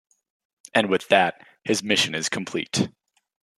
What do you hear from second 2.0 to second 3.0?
is complete.